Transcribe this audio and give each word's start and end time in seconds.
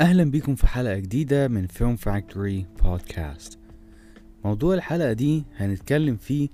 أهلا 0.00 0.24
بيكم 0.24 0.54
في 0.54 0.66
حلقة 0.66 0.98
جديدة 0.98 1.48
من 1.48 1.66
فيلم 1.66 1.96
فاكتوري 1.96 2.66
بودكاست 2.82 3.58
موضوع 4.44 4.74
الحلقة 4.74 5.12
دي 5.12 5.44
هنتكلم 5.56 6.16
فيه 6.16 6.48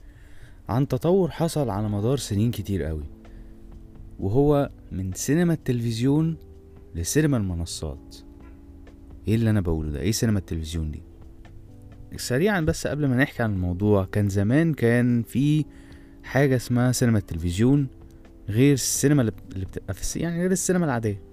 عن 0.69 0.89
تطور 0.89 1.31
حصل 1.31 1.71
على 1.71 1.89
مدار 1.89 2.17
سنين 2.17 2.51
كتير 2.51 2.83
قوي 2.83 3.05
وهو 4.21 4.71
من 4.93 5.13
سينما 5.13 5.53
التلفزيون 5.53 6.37
لسينما 6.95 7.37
المنصات. 7.37 8.17
إيه 9.29 9.35
اللي 9.35 9.51
أنا 9.51 9.61
بقوله 9.61 9.91
ده؟ 9.91 10.01
إيه 10.01 10.13
سينما 10.13 10.39
التلفزيون 10.39 10.91
دي؟ 10.91 11.03
سريعا 12.17 12.61
بس 12.61 12.87
قبل 12.87 13.07
ما 13.07 13.17
نحكي 13.17 13.43
عن 13.43 13.53
الموضوع 13.53 14.05
كان 14.05 14.29
زمان 14.29 14.75
كان 14.75 15.23
في 15.23 15.65
حاجة 16.23 16.57
اسمها 16.57 16.93
سينما 16.93 17.19
التلفزيون 17.19 17.87
غير 18.49 18.73
السينما 18.75 19.23
اللي 19.23 19.65
بتبقى 19.67 19.95
في 19.95 20.19
يعني 20.19 20.41
غير 20.41 20.51
السينما 20.51 20.85
العادية. 20.85 21.32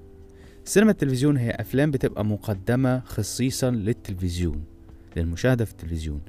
سينما 0.70 0.92
التلفزيون 0.92 1.38
هي 1.38 1.52
أفلام 1.52 1.92
بتبقى 1.92 2.26
مقدمة 2.26 3.00
خصيصا 3.00 3.72
للتلفزيون 3.72 4.64
للمشاهدة 5.16 5.66
في 5.66 5.72
التلفزيون. 5.72 6.22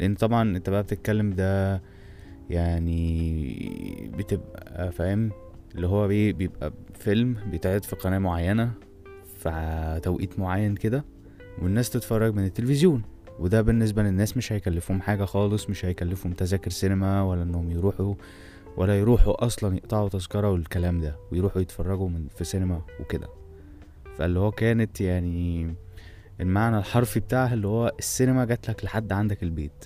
لأن 0.00 0.14
طبعا 0.14 0.56
أنت 0.56 0.70
بقى 0.70 0.82
بتتكلم 0.82 1.30
ده 1.30 1.82
يعني 2.50 4.10
بتبقى 4.18 4.92
فاهم؟ 4.92 5.30
اللي 5.74 5.86
هو 5.86 6.08
بيبقى 6.08 6.72
فيلم 6.94 7.36
بيتعرض 7.50 7.82
في 7.82 7.96
قناة 7.96 8.18
معينة 8.18 8.72
في 9.38 10.00
توقيت 10.02 10.38
معين 10.38 10.74
كده 10.74 11.04
والناس 11.62 11.90
تتفرج 11.90 12.34
من 12.34 12.44
التلفزيون. 12.44 13.02
وده 13.38 13.62
بالنسبة 13.62 14.02
للناس 14.02 14.36
مش 14.36 14.52
هيكلفهم 14.52 15.00
حاجة 15.00 15.24
خالص 15.24 15.70
مش 15.70 15.84
هيكلفهم 15.84 16.32
تذاكر 16.32 16.70
سينما 16.70 17.22
ولا 17.22 17.42
إنهم 17.42 17.70
يروحوا 17.70 18.14
ولا 18.76 18.98
يروحوا 18.98 19.46
أصلا 19.46 19.76
يقطعوا 19.76 20.08
تذكرة 20.08 20.50
والكلام 20.50 21.00
ده 21.00 21.16
ويروحوا 21.32 21.62
يتفرجوا 21.62 22.08
من 22.08 22.26
في 22.36 22.44
سينما 22.44 22.80
وكده. 23.00 23.43
فاللي 24.18 24.38
هو 24.38 24.50
كانت 24.50 25.00
يعني 25.00 25.74
المعنى 26.40 26.78
الحرفي 26.78 27.20
بتاعها 27.20 27.54
اللي 27.54 27.66
هو 27.68 27.92
السينما 27.98 28.44
جات 28.44 28.68
لك 28.68 28.84
لحد 28.84 29.12
عندك 29.12 29.42
البيت. 29.42 29.84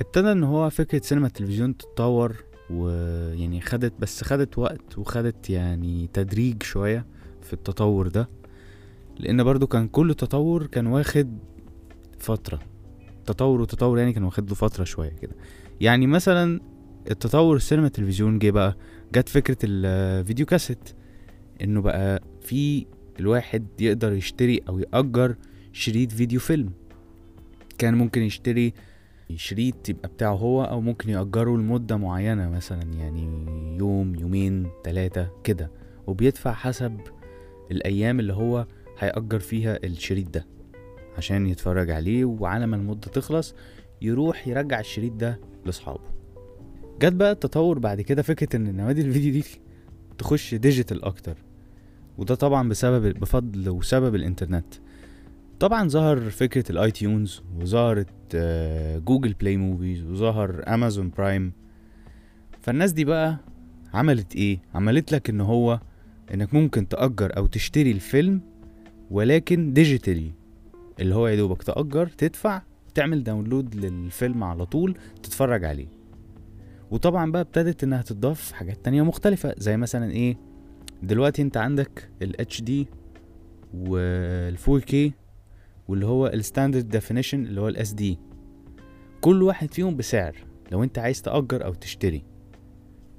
ابتدى 0.00 0.32
إن 0.32 0.44
هو 0.44 0.70
فكرة 0.70 1.00
سينما 1.04 1.26
التلفزيون 1.26 1.76
تتطور 1.76 2.44
ويعني 2.70 3.60
خدت 3.60 3.92
بس 3.98 4.24
خدت 4.24 4.58
وقت 4.58 4.98
وخدت 4.98 5.50
يعني 5.50 6.10
تدريج 6.12 6.62
شوية 6.62 7.06
في 7.42 7.52
التطور 7.52 8.08
ده 8.08 8.28
لأن 9.18 9.44
برضو 9.44 9.66
كان 9.66 9.88
كل 9.88 10.14
تطور 10.14 10.66
كان 10.66 10.86
واخد 10.86 11.38
فترة. 12.18 12.58
تطور 13.26 13.60
وتطور 13.60 13.98
يعني 13.98 14.12
كان 14.12 14.24
واخد 14.24 14.48
له 14.48 14.54
فترة 14.54 14.84
شوية 14.84 15.10
كده. 15.10 15.36
يعني 15.80 16.06
مثلا 16.06 16.60
التطور 17.10 17.56
السينما 17.56 17.86
التلفزيون 17.86 18.38
جه 18.38 18.50
بقى 18.50 18.76
جت 19.14 19.28
فكرة 19.28 19.56
الفيديو 19.64 20.46
كاسيت 20.46 20.88
إنه 21.62 21.80
بقى 21.82 22.22
في 22.40 22.86
الواحد 23.20 23.66
يقدر 23.80 24.12
يشتري 24.12 24.60
أو 24.68 24.78
يأجر 24.78 25.34
شريط 25.72 26.12
فيديو 26.12 26.40
فيلم. 26.40 26.70
كان 27.78 27.94
ممكن 27.94 28.22
يشتري 28.22 28.72
شريط 29.36 29.88
يبقى 29.88 30.08
بتاعه 30.08 30.34
هو 30.34 30.64
أو 30.64 30.80
ممكن 30.80 31.10
يأجره 31.10 31.56
لمدة 31.56 31.96
معينة 31.96 32.50
مثلا 32.50 32.82
يعني 32.82 33.22
يوم 33.78 34.14
يومين 34.14 34.68
تلاتة 34.84 35.28
كده. 35.44 35.70
وبيدفع 36.06 36.52
حسب 36.52 37.00
الأيام 37.70 38.20
اللي 38.20 38.32
هو 38.32 38.66
هيأجر 38.98 39.38
فيها 39.38 39.78
الشريط 39.84 40.30
ده 40.30 40.46
عشان 41.16 41.46
يتفرج 41.46 41.90
عليه 41.90 42.24
وعلى 42.24 42.66
ما 42.66 42.76
المدة 42.76 43.08
تخلص 43.08 43.54
يروح 44.02 44.48
يرجع 44.48 44.80
الشريط 44.80 45.12
ده 45.12 45.40
لأصحابه. 45.66 46.00
جت 47.00 47.12
بقى 47.12 47.32
التطور 47.32 47.78
بعد 47.78 48.00
كده 48.00 48.22
فكرة 48.22 48.56
إن 48.56 48.76
نوادي 48.76 49.00
الفيديو 49.00 49.32
دي 49.32 49.44
تخش 50.18 50.54
digital 50.54 51.04
أكتر. 51.04 51.36
وده 52.18 52.34
طبعا 52.34 52.68
بسبب 52.68 53.18
بفضل 53.18 53.68
وسبب 53.68 54.14
الإنترنت. 54.14 54.74
طبعا 55.60 55.88
ظهر 55.88 56.30
فكرة 56.30 56.72
ال 56.72 56.90
iTunes 56.90 57.42
وظهرت 57.60 58.36
Google 59.06 59.32
Play 59.32 59.56
Movies 59.56 60.02
وظهر 60.04 60.64
Amazon 60.68 61.10
Prime 61.10 61.52
فالناس 62.60 62.92
دي 62.92 63.04
بقى 63.04 63.38
عملت 63.94 64.36
إيه؟ 64.36 64.58
عملت 64.74 65.12
لك 65.12 65.30
إن 65.30 65.40
هو 65.40 65.80
إنك 66.34 66.54
ممكن 66.54 66.88
تأجر 66.88 67.36
أو 67.36 67.46
تشتري 67.46 67.90
الفيلم 67.90 68.40
ولكن 69.10 69.72
digitally 69.72 70.32
اللي 71.00 71.14
هو 71.14 71.28
يا 71.28 71.36
دوبك 71.36 71.62
تأجر 71.62 72.06
تدفع 72.06 72.62
تعمل 72.94 73.24
download 73.24 73.74
للفيلم 73.74 74.44
على 74.44 74.66
طول 74.66 74.96
تتفرج 75.22 75.64
عليه. 75.64 75.88
وطبعا 76.90 77.32
بقى 77.32 77.42
ابتدت 77.42 77.84
إنها 77.84 78.02
تضاف 78.02 78.52
حاجات 78.52 78.84
تانية 78.84 79.02
مختلفة 79.02 79.54
زي 79.58 79.76
مثلا 79.76 80.10
إيه؟ 80.10 80.36
دلوقتي 81.02 81.42
انت 81.42 81.56
عندك 81.56 82.10
ال 82.22 82.34
HD 82.52 82.72
وال 83.74 84.58
4K 84.58 85.12
واللي 85.88 86.06
هو 86.06 86.26
ال 86.26 86.33
standard 86.33 86.88
definition 86.88 87.46
اللي 87.46 87.60
هو 87.60 87.68
ال 87.68 87.92
SD 87.92 88.18
كل 89.20 89.42
واحد 89.42 89.74
فيهم 89.74 89.96
بسعر 89.96 90.36
لو 90.72 90.82
انت 90.84 90.98
عايز 90.98 91.22
تأجر 91.22 91.64
أو 91.64 91.74
تشتري. 91.74 92.24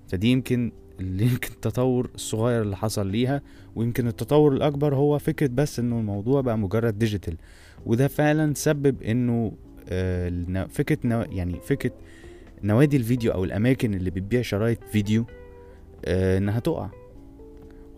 فدي 0.08 0.32
يمكن 0.32 0.72
اللي 1.00 1.24
يمكن 1.32 1.50
التطور 1.52 2.10
الصغير 2.16 2.62
اللي 2.62 2.78
حصل 2.78 3.08
ليها 3.08 3.42
ويمكن 3.76 4.08
التطور 4.08 4.54
الأكبر 4.54 4.96
هو 4.96 5.20
فكرة 5.20 5.48
بس 5.48 5.80
إنه 5.80 6.00
الموضوع 6.00 6.42
بقى 6.42 6.58
مجرد 6.58 7.00
digital 7.00 7.38
وده 7.86 8.08
فعلا 8.08 8.54
سبب 8.54 9.04
إنه 9.04 9.52
آه 9.90 10.68
فكرة 10.70 11.26
يعني 11.32 11.60
فكرة 11.60 11.92
نوادي 12.64 12.98
الفيديو 12.98 13.32
أو 13.32 13.44
الأماكن 13.44 13.94
اللي 13.94 14.10
بتبيع 14.10 14.42
شرايط 14.42 14.84
فيديو 14.84 15.26
آه 16.06 16.38
إنها 16.38 16.60
تقع. 16.60 16.90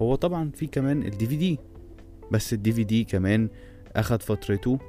هو 0.01 0.15
طبعا 0.15 0.51
في 0.55 0.67
كمان 0.67 1.03
ال 1.03 1.27
DVD 1.27 1.59
بس 2.31 2.53
ال 2.53 2.71
DVD 2.71 3.03
كمان 3.03 3.49
أخد 3.95 4.21
فترته 4.21 4.79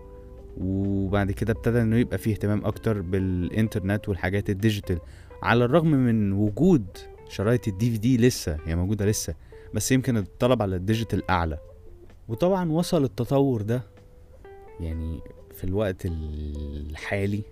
وبعد 0.60 1.30
كده 1.30 1.52
ابتدى 1.52 1.82
إنه 1.82 1.96
يبقى 1.96 2.18
فيه 2.18 2.32
اهتمام 2.32 2.64
أكتر 2.64 3.00
بالإنترنت 3.00 4.08
والحاجات 4.08 4.50
ال 4.50 4.56
digital. 4.56 4.98
على 5.42 5.64
الرغم 5.64 5.90
من 5.90 6.32
وجود 6.32 6.86
شرايط 7.28 7.68
ال 7.68 7.90
DVD 7.90 8.16
لسه 8.16 8.58
هي 8.64 8.76
موجودة 8.76 9.06
لسه 9.06 9.34
بس 9.74 9.92
يمكن 9.92 10.16
الطلب 10.16 10.62
على 10.62 10.76
ال 10.76 10.83
digital 10.83 11.30
أعلى. 11.30 11.58
وطبعا 12.28 12.72
وصل 12.72 13.04
التطور 13.04 13.62
ده 13.62 13.82
يعني 14.80 15.20
في 15.54 15.64
الوقت 15.64 16.06
الحالي 16.06 17.42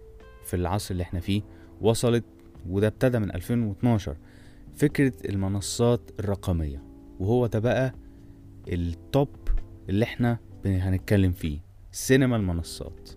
في 0.44 0.56
العصر 0.56 0.92
اللي 0.92 1.02
إحنا 1.02 1.20
فيه 1.20 1.42
وصلت 1.80 2.24
وده 2.68 2.86
ابتدى 2.86 3.18
من 3.18 3.34
2012 3.34 4.16
فكرة 4.76 5.12
المنصات 5.24 6.00
الرقمية. 6.20 6.89
وهو 7.20 7.46
ده 7.46 7.58
بقى 7.58 7.94
ال 8.68 8.78
topic 8.78 9.28
اللي 9.88 10.04
إحنا 10.04 10.38
هنتكلم 10.66 11.32
فيه 11.32 11.58
سينما 11.92 12.36
المنصات. 12.36 13.10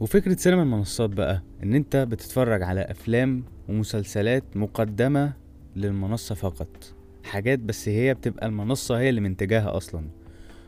وفكرة 0.00 0.36
سينما 0.36 0.62
المنصات 0.62 1.10
بقى 1.10 1.42
إن 1.62 1.74
أنت 1.74 1.96
بتتفرج 1.96 2.62
على 2.62 2.80
أفلام 2.80 3.44
ومسلسلات 3.68 4.56
مقدمة 4.56 5.32
للمنصة 5.76 6.34
فقط. 6.34 6.94
حاجات 7.24 7.58
بس 7.58 7.88
هي 7.88 8.14
بتبقى 8.14 8.46
المنصة 8.46 8.98
هي 8.98 9.08
اللي 9.08 9.20
منتجاها 9.20 9.76
أصلا. 9.76 10.08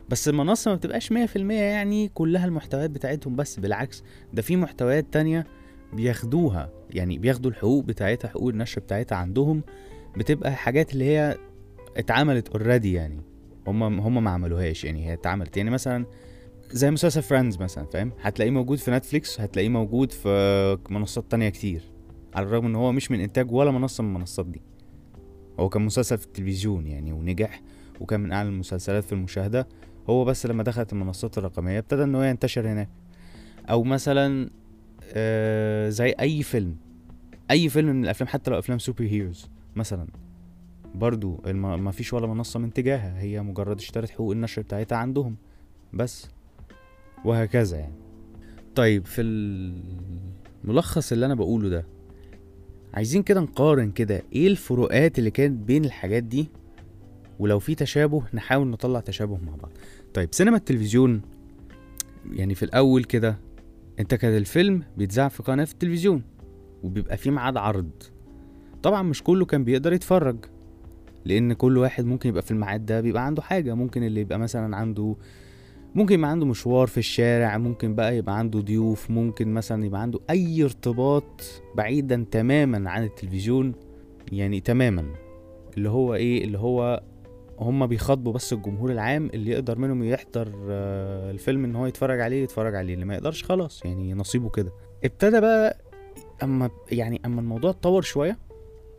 بس 0.09 0.29
المنصة 0.29 0.71
ما 0.71 0.77
بتبقاش 0.77 1.11
مية 1.11 1.25
في 1.25 1.35
المية 1.35 1.61
يعني 1.61 2.07
كلها 2.07 2.45
المحتويات 2.45 2.89
بتاعتهم 2.89 3.35
بس 3.35 3.59
بالعكس 3.59 4.03
ده 4.33 4.41
في 4.41 4.55
محتويات 4.55 5.05
تانية 5.13 5.47
بياخدوها. 5.93 6.69
يعني 6.89 7.17
بياخدوا 7.17 7.51
الحقوق 7.51 7.83
بتاعتها 7.83 8.27
حقوق 8.27 8.49
النشر 8.49 8.81
بتاعتها 8.81 9.15
عندهم 9.15 9.63
بتبقى 10.17 10.55
حاجات 10.55 10.93
اللي 10.93 11.05
هي 11.05 11.37
اتعملت 11.97 12.49
اوريدي 12.49 12.93
يعني. 12.93 13.21
هم 13.67 13.83
هم 13.83 14.23
ما 14.23 14.31
عملوهاش 14.31 14.83
يعني 14.83 15.07
هي 15.07 15.13
اتعملت. 15.13 15.57
يعني 15.57 15.69
مثلا 15.69 16.05
زي 16.71 16.91
مسلسل 16.91 17.21
Friends 17.21 17.57
مثلا 17.57 17.85
فاهم؟ 17.85 18.11
هتلاقيه 18.21 18.51
موجود 18.51 18.77
في 18.77 18.91
Netflix 18.91 19.41
هتلاقيه 19.41 19.69
موجود 19.69 20.11
في 20.11 20.77
منصات 20.89 21.31
تانية 21.31 21.49
كتير. 21.49 21.81
على 22.33 22.45
الرغم 22.45 22.65
إن 22.65 22.75
هو 22.75 22.91
مش 22.91 23.11
من 23.11 23.19
إنتاج 23.19 23.51
ولا 23.51 23.71
منصة 23.71 24.03
من 24.03 24.09
المنصات 24.09 24.45
دي. 24.45 24.61
هو 25.59 25.69
كان 25.69 25.81
مسلسل 25.81 26.17
في 26.17 26.25
التلفزيون 26.25 26.87
يعني 26.87 27.11
ونجح 27.11 27.61
وكان 27.99 28.19
من 28.19 28.31
أعلى 28.31 28.49
المسلسلات 28.49 29.03
في 29.03 29.11
المشاهدة. 29.11 29.67
هو 30.09 30.25
بس 30.25 30.45
لما 30.45 30.63
دخلت 30.63 30.93
المنصات 30.93 31.37
الرقمية 31.37 31.79
ابتدى 31.79 32.03
إن 32.03 32.15
هو 32.15 32.23
ينتشر 32.23 32.67
هناك. 32.67 32.89
أو 33.69 33.83
مثلا 33.83 34.49
آه 35.13 35.89
زي 35.89 36.09
أي 36.19 36.43
فيلم. 36.43 36.77
أي 37.51 37.69
فيلم 37.69 37.89
من 37.89 38.03
الأفلام 38.03 38.27
حتى 38.27 38.51
لو 38.51 38.59
أفلام 38.59 38.79
superheroes 38.79 39.49
مثلا. 39.75 40.07
برضو 40.95 41.41
ما 41.53 41.91
فيش 41.91 42.13
ولا 42.13 42.27
منصة 42.27 42.59
منتجاها 42.59 43.19
هي 43.19 43.41
مجرد 43.41 43.77
اشترت 43.77 44.09
حقوق 44.09 44.31
النشر 44.31 44.61
بتاعتها 44.61 44.97
عندهم 44.97 45.35
بس 45.93 46.27
وهكذا 47.25 47.77
يعني. 47.77 47.93
طيب 48.75 49.05
في 49.05 49.21
الملخص 50.63 51.11
اللي 51.11 51.25
أنا 51.25 51.35
بقوله 51.35 51.69
ده 51.69 51.85
عايزين 52.93 53.23
كده 53.23 53.41
نقارن 53.41 53.91
كده 53.91 54.21
إيه 54.33 54.47
الفروقات 54.47 55.19
اللي 55.19 55.31
كانت 55.31 55.67
بين 55.67 55.85
الحاجات 55.85 56.23
دي؟ 56.23 56.49
ولو 57.39 57.59
في 57.59 57.75
تشابه 57.75 58.23
نحاول 58.33 58.67
نطلع 58.67 58.99
تشابه 58.99 59.37
مع 59.45 59.55
بعض. 59.55 59.71
طيب 60.13 60.29
سينما 60.31 60.57
التلفزيون 60.57 61.21
يعني 62.31 62.55
في 62.55 62.63
الأول 62.63 63.03
كده 63.03 63.37
أنت 63.99 64.15
كان 64.15 64.37
الفيلم 64.37 64.83
بيتذاع 64.97 65.27
في 65.27 65.43
قناة 65.43 65.65
في 65.65 65.73
التلفزيون 65.73 66.23
وبيبقى 66.83 67.17
فيه 67.17 67.31
ميعاد 67.31 67.57
عرض. 67.57 67.89
طبعا 68.83 69.01
مش 69.01 69.23
كله 69.23 69.45
كان 69.45 69.63
بيقدر 69.63 69.93
يتفرج. 69.93 70.37
لأن 71.25 71.53
كل 71.53 71.77
واحد 71.77 72.05
ممكن 72.05 72.29
يبقى 72.29 72.41
في 72.41 72.51
الميعاد 72.51 72.85
ده 72.85 73.01
بيبقى 73.01 73.25
عنده 73.25 73.41
حاجة. 73.41 73.73
ممكن 73.73 74.03
اللي 74.03 74.21
يبقى 74.21 74.39
مثلا 74.39 74.75
عنده 74.75 75.15
ممكن 75.95 76.15
يبقى 76.15 76.29
عنده 76.29 76.45
مشوار 76.45 76.87
في 76.87 76.97
الشارع 76.97 77.57
ممكن 77.57 77.95
بقى 77.95 78.17
يبقى 78.17 78.37
عنده 78.39 78.59
ضيوف 78.59 79.11
ممكن 79.11 79.53
مثلا 79.53 79.85
يبقى 79.85 80.01
عنده 80.01 80.19
أي 80.29 80.63
ارتباط 80.63 81.41
بعيدا 81.75 82.25
تماما 82.31 82.89
عن 82.89 83.03
التلفزيون 83.03 83.73
يعني 84.31 84.59
تماما. 84.59 85.05
اللي 85.77 85.89
هو 85.89 86.15
إيه؟ 86.15 86.43
اللي 86.43 86.57
هو 86.57 87.03
هما 87.59 87.85
بيخاطبوا 87.85 88.33
بس 88.33 88.53
الجمهور 88.53 88.91
العام 88.91 89.29
اللي 89.33 89.51
يقدر 89.51 89.77
منهم 89.79 90.03
يحضر 90.03 90.51
آه، 90.69 91.31
الفيلم 91.31 91.65
إن 91.65 91.75
هو 91.75 91.85
يتفرج 91.85 92.19
عليه 92.21 92.43
يتفرج 92.43 92.75
عليه. 92.75 92.93
اللي 92.93 93.05
ما 93.05 93.13
يقدرش 93.13 93.43
خلاص 93.43 93.85
يعني 93.85 94.13
نصيبه 94.13 94.49
كده. 94.49 94.71
ابتدى 95.03 95.39
بقى 95.41 95.77
أما 96.43 96.69
يعني 96.91 97.21
أما 97.25 97.41
الموضوع 97.41 97.69
اتطور 97.69 98.01
شوية 98.01 98.37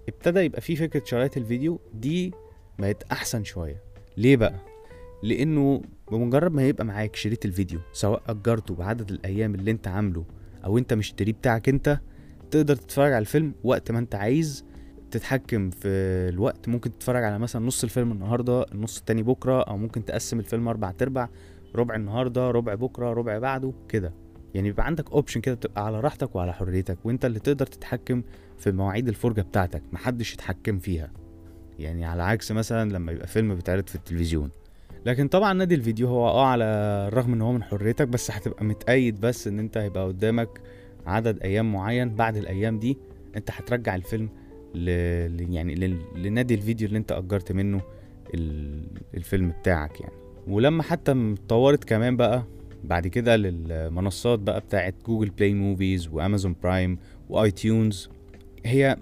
ابتدى 0.08 0.40
يبقى 0.40 0.60
فيه 0.60 0.74
فكرة 0.74 1.02
شرايط 1.04 1.36
الفيديو 1.36 1.80
دي 1.94 2.34
بقت 2.78 3.02
أحسن 3.02 3.44
شوية. 3.44 3.82
ليه 4.16 4.36
بقى؟ 4.36 4.60
لأنه 5.22 5.82
بمجرد 6.12 6.52
ما 6.52 6.68
يبقى 6.68 6.84
معاك 6.84 7.16
شريط 7.16 7.44
الفيديو 7.44 7.80
سواء 7.92 8.22
أجرته 8.28 8.74
بعدد 8.74 9.10
الأيام 9.10 9.54
اللي 9.54 9.70
أنت 9.70 9.88
عامله 9.88 10.24
أو 10.64 10.78
أنت 10.78 10.94
مشتريه 10.94 11.32
بتاعك 11.32 11.68
أنت 11.68 12.00
تقدر 12.50 12.76
تتفرج 12.76 13.12
على 13.12 13.18
الفيلم 13.18 13.54
وقت 13.64 13.90
ما 13.90 13.98
أنت 13.98 14.14
عايز 14.14 14.64
تتحكم 15.10 15.70
في 15.70 15.88
الوقت. 16.28 16.68
ممكن 16.68 16.98
تتفرج 16.98 17.24
على 17.24 17.38
مثلا 17.38 17.66
نص 17.66 17.84
الفيلم 17.84 18.12
النهارده 18.12 18.66
النص 18.72 18.98
التاني 18.98 19.22
بكرة 19.22 19.62
أو 19.62 19.76
ممكن 19.76 20.04
تقسم 20.04 20.38
الفيلم 20.38 20.68
أربع 20.68 20.90
تربع 20.90 21.28
ربع 21.74 21.94
النهارده 21.94 22.50
ربع 22.50 22.74
بكرة 22.74 23.12
ربع 23.12 23.38
بعده 23.38 23.72
كده. 23.88 24.12
يعني 24.56 24.68
بيبقى 24.68 24.86
عندك 24.86 25.10
اوبشن 25.12 25.40
كده 25.40 25.54
بتبقى 25.54 25.86
على 25.86 26.00
راحتك 26.00 26.36
وعلى 26.36 26.52
حريتك 26.54 26.98
وانت 27.04 27.24
اللي 27.24 27.38
تقدر 27.38 27.66
تتحكم 27.66 28.22
في 28.58 28.72
مواعيد 28.72 29.08
الفرجة 29.08 29.40
بتاعتك 29.40 29.82
محدش 29.92 30.34
يتحكم 30.34 30.78
فيها. 30.78 31.10
يعني 31.78 32.04
على 32.04 32.22
عكس 32.22 32.52
مثلا 32.52 32.90
لما 32.92 33.12
يبقى 33.12 33.26
فيلم 33.26 33.54
بيتعرض 33.54 33.88
في 33.88 33.94
التلفزيون. 33.94 34.50
لكن 35.06 35.28
طبعا 35.28 35.52
نادي 35.52 35.74
الفيديو 35.74 36.08
هو 36.08 36.28
آه 36.28 36.46
على 36.46 36.64
الرغم 37.08 37.32
إن 37.32 37.42
هو 37.42 37.52
من 37.52 37.62
حريتك 37.62 38.08
بس 38.08 38.30
هتبقى 38.30 38.64
متأيد 38.64 39.20
بس 39.20 39.46
إن 39.46 39.58
أنت 39.58 39.76
هيبقى 39.76 40.06
قدامك 40.06 40.60
عدد 41.06 41.40
أيام 41.42 41.72
معين. 41.72 42.14
بعد 42.14 42.36
الأيام 42.36 42.78
دي 42.78 42.98
أنت 43.36 43.50
هترجع 43.50 43.94
الفيلم 43.94 44.28
ل... 44.74 44.88
يعني 45.54 45.74
ل... 45.74 45.98
لنادي 46.16 46.54
الفيديو 46.54 46.88
اللي 46.88 46.98
أنت 46.98 47.12
أجرت 47.12 47.52
منه 47.52 47.80
ال... 48.34 48.82
الفيلم 49.14 49.52
بتاعك 49.60 50.00
يعني. 50.00 50.14
ولما 50.48 50.82
حتى 50.82 51.12
اتطورت 51.12 51.84
كمان 51.84 52.16
بقى 52.16 52.44
بعد 52.86 53.06
كده 53.06 53.36
للمنصات 53.36 54.38
بقى 54.38 54.60
بتاعت 54.60 54.94
Google 55.06 55.30
Play 55.30 55.54
Movies 55.54 56.08
و 56.08 56.15
Amazon 56.15 56.56
Prime 56.62 56.98
و 57.28 57.50
iTunes 57.50 58.10
هي 58.64 58.96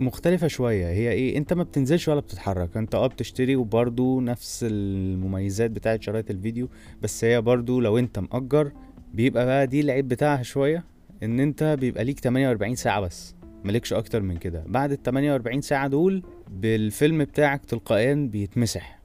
مختلفة 0.00 0.46
شوية. 0.46 0.86
هي 0.86 1.12
إيه؟ 1.12 1.38
أنت 1.38 1.52
ما 1.52 1.62
بتنزلش 1.62 2.08
ولا 2.08 2.20
بتتحرك. 2.20 2.76
أنت 2.76 2.94
آه 2.94 3.06
بتشتري 3.06 3.56
وبرضو 3.56 4.20
نفس 4.20 4.66
المميزات 4.70 5.70
بتاعت 5.70 6.02
شرايط 6.02 6.30
الفيديو 6.30 6.68
بس 7.02 7.24
هي 7.24 7.40
برضو 7.40 7.80
لو 7.80 7.98
أنت 7.98 8.18
مأجر 8.18 8.72
بيبقى 9.14 9.46
بقى 9.46 9.66
دي 9.66 9.80
العيب 9.80 10.08
بتاعها 10.08 10.42
شوية 10.42 10.84
إن 11.22 11.40
أنت 11.40 11.76
بيبقى 11.80 12.04
ليك 12.04 12.18
48 12.20 12.74
ساعة 12.74 13.00
بس. 13.00 13.34
ملكش 13.64 13.92
أكتر 13.92 14.22
من 14.22 14.36
كده. 14.36 14.64
بعد 14.66 14.92
ال 14.92 15.02
48 15.02 15.60
ساعة 15.60 15.88
دول 15.88 16.22
بالفيلم 16.50 17.24
بتاعك 17.24 17.64
تلقائيا 17.64 18.14
بيتمسح 18.32 18.98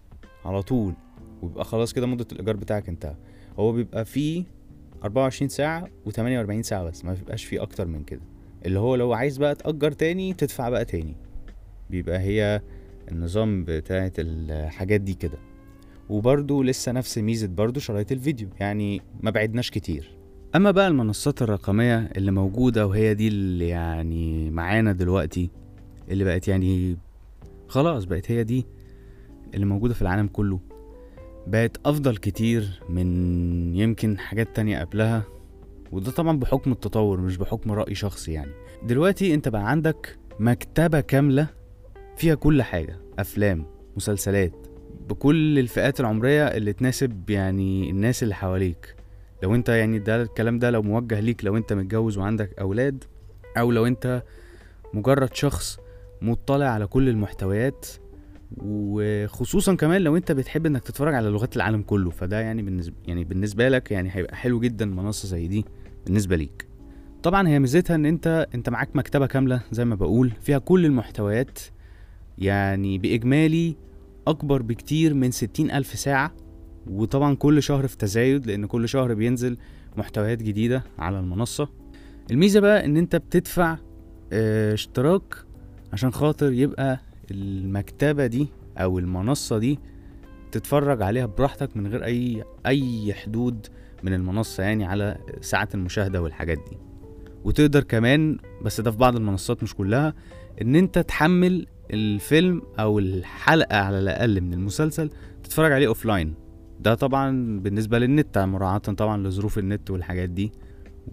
على 0.45 0.61
طول 0.61 0.93
ويبقى 1.41 1.65
خلاص 1.65 1.93
كده 1.93 2.07
مدة 2.07 2.25
الإيجار 2.31 2.55
بتاعك 2.55 2.89
انتهى. 2.89 3.15
هو 3.59 3.71
بيبقى 3.71 4.05
فيه 4.05 4.43
24 5.03 5.49
ساعة 5.49 5.87
و48 6.09 6.61
ساعة 6.61 6.83
بس 6.83 7.05
ما 7.05 7.13
بيبقاش 7.13 7.45
فيه 7.45 7.61
أكتر 7.61 7.87
من 7.87 8.03
كده. 8.03 8.21
اللي 8.65 8.79
هو 8.79 8.95
لو 8.95 9.13
عايز 9.13 9.37
بقى 9.37 9.55
تأجر 9.55 9.91
تاني 9.91 10.33
تدفع 10.33 10.69
بقى 10.69 10.85
تاني. 10.85 11.15
بيبقى 11.89 12.19
هي 12.19 12.61
النظام 13.11 13.63
بتاعت 13.63 14.13
الحاجات 14.19 15.01
دي 15.01 15.13
كده. 15.13 15.37
وبرضو 16.09 16.63
لسه 16.63 16.91
نفس 16.91 17.17
ميزة 17.17 17.47
برضو 17.47 17.79
شرايط 17.79 18.11
الفيديو 18.11 18.47
يعني 18.59 19.01
ما 19.21 19.31
بعدناش 19.31 19.69
كتير. 19.71 20.17
أما 20.55 20.71
بقى 20.71 20.87
المنصات 20.87 21.41
الرقمية 21.41 21.97
اللي 22.17 22.31
موجودة 22.31 22.87
وهي 22.87 23.13
دي 23.13 23.27
اللي 23.27 23.67
يعني 23.67 24.49
معانا 24.49 24.91
دلوقتي 24.91 25.49
اللي 26.09 26.23
بقت 26.23 26.47
يعني 26.47 26.97
خلاص 27.67 28.03
بقت 28.03 28.31
هي 28.31 28.43
دي 28.43 28.65
اللي 29.53 29.65
موجودة 29.65 29.93
في 29.93 30.01
العالم 30.01 30.27
كله. 30.27 30.59
بقت 31.47 31.77
أفضل 31.85 32.17
كتير 32.17 32.81
من 32.89 33.75
يمكن 33.75 34.19
حاجات 34.19 34.55
تانية 34.55 34.79
قبلها 34.79 35.23
وده 35.91 36.11
طبعا 36.11 36.39
بحكم 36.39 36.71
التطور 36.71 37.19
مش 37.21 37.37
بحكم 37.37 37.71
رأي 37.71 37.95
شخصي 37.95 38.31
يعني. 38.31 38.51
دلوقتي 38.83 39.33
أنت 39.33 39.49
بقى 39.49 39.69
عندك 39.69 40.17
مكتبة 40.39 40.99
كاملة 40.99 41.47
فيها 42.17 42.35
كل 42.35 42.61
حاجة 42.61 42.99
أفلام 43.19 43.65
مسلسلات 43.97 44.53
بكل 45.09 45.59
الفئات 45.59 45.99
العمرية 45.99 46.43
اللي 46.47 46.73
تناسب 46.73 47.29
يعني 47.29 47.89
الناس 47.89 48.23
اللي 48.23 48.35
حواليك. 48.35 48.95
لو 49.43 49.55
أنت 49.55 49.69
يعني 49.69 49.99
ده 49.99 50.21
الكلام 50.21 50.59
ده 50.59 50.69
لو 50.69 50.81
موجه 50.81 51.19
ليك 51.19 51.45
لو 51.45 51.57
أنت 51.57 51.73
متجوز 51.73 52.17
وعندك 52.17 52.59
أولاد 52.59 53.03
أو 53.57 53.71
لو 53.71 53.85
أنت 53.87 54.23
مجرد 54.93 55.33
شخص 55.35 55.79
مطلع 56.21 56.65
على 56.65 56.87
كل 56.87 57.09
المحتويات 57.09 57.85
وخصوصا 58.57 59.75
كمان 59.75 60.01
لو 60.01 60.17
أنت 60.17 60.31
بتحب 60.31 60.65
إنك 60.65 60.83
تتفرج 60.83 61.13
على 61.13 61.29
لغات 61.29 61.55
العالم 61.55 61.81
كله 61.81 62.09
فده 62.09 62.39
يعني 62.39 62.61
بالنسبة 62.61 62.95
يعني 63.07 63.23
بالنسبة 63.23 63.69
لك 63.69 63.91
يعني 63.91 64.09
هيبقى 64.11 64.35
حلو 64.35 64.59
جدا 64.59 64.85
منصة 64.85 65.27
زي 65.27 65.47
دي 65.47 65.65
بالنسبة 66.05 66.35
ليك. 66.35 66.67
طبعا 67.23 67.47
هي 67.47 67.59
ميزتها 67.59 67.95
إن 67.95 68.05
أنت 68.05 68.47
أنت 68.55 68.69
معاك 68.69 68.95
مكتبة 68.95 69.25
كاملة 69.25 69.61
زي 69.71 69.85
ما 69.85 69.95
بقول 69.95 70.31
فيها 70.41 70.57
كل 70.57 70.85
المحتويات 70.85 71.59
يعني 72.37 72.97
بإجمالي 72.97 73.75
أكبر 74.27 74.61
بكتير 74.61 75.13
من 75.13 75.31
ستين 75.31 75.71
ألف 75.71 75.87
ساعة 75.99 76.33
وطبعا 76.89 77.35
كل 77.35 77.63
شهر 77.63 77.87
في 77.87 77.97
تزايد 77.97 78.45
لأن 78.47 78.65
كل 78.65 78.89
شهر 78.89 79.13
بينزل 79.13 79.57
محتويات 79.97 80.43
جديدة 80.43 80.83
على 80.99 81.19
المنصة. 81.19 81.69
الميزة 82.31 82.59
بقى 82.59 82.85
إن 82.85 82.97
أنت 82.97 83.15
بتدفع 83.15 83.77
آه، 84.33 84.73
اشتراك 84.73 85.35
عشان 85.93 86.11
خاطر 86.11 86.51
يبقى 86.51 86.99
المكتبة 87.33 88.25
دي 88.27 88.47
أو 88.77 88.99
المنصة 88.99 89.57
دي 89.57 89.79
تتفرج 90.51 91.01
عليها 91.01 91.25
براحتك 91.25 91.77
من 91.77 91.87
غير 91.87 92.05
أي 92.05 92.43
أي 92.65 93.13
حدود 93.13 93.67
من 94.03 94.13
المنصة 94.13 94.63
يعني 94.63 94.85
على 94.85 95.17
ساعات 95.41 95.75
المشاهدة 95.75 96.21
والحاجات 96.21 96.57
دي. 96.57 96.77
وتقدر 97.43 97.83
كمان 97.83 98.37
بس 98.65 98.81
ده 98.81 98.91
في 98.91 98.97
بعض 98.97 99.15
المنصات 99.15 99.63
مش 99.63 99.75
كلها 99.75 100.13
إن 100.61 100.75
أنت 100.75 100.99
تحمل 100.99 101.67
الفيلم 101.93 102.61
أو 102.79 102.99
الحلقة 102.99 103.77
على 103.77 103.99
الأقل 103.99 104.41
من 104.41 104.53
المسلسل 104.53 105.09
تتفرج 105.43 105.71
عليه 105.71 105.87
offline 105.87 106.33
ده 106.79 106.93
طبعا 106.95 107.59
بالنسبة 107.59 107.99
للنت 107.99 108.37
مراعاة 108.37 108.77
طبعا 108.77 109.27
لظروف 109.27 109.57
النت 109.59 109.91
والحاجات 109.91 110.29
دي. 110.29 110.51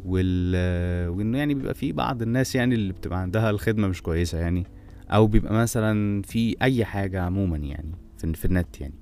وال 0.04 1.08
وإنه 1.08 1.38
يعني 1.38 1.54
بيبقى 1.54 1.74
في 1.74 1.92
بعض 1.92 2.22
الناس 2.22 2.54
يعني 2.54 2.74
اللي 2.74 2.92
بتبقى 2.92 3.20
عندها 3.20 3.50
الخدمة 3.50 3.88
مش 3.88 4.02
كويسة 4.02 4.38
يعني. 4.38 4.66
أو 5.12 5.26
بيبقى 5.26 5.54
مثلا 5.54 6.22
في 6.22 6.56
أي 6.62 6.84
حاجة 6.84 7.20
عموما 7.22 7.56
يعني 7.56 7.94
في, 8.18 8.32
في 8.34 8.44
النت 8.44 8.80
يعني. 8.80 8.94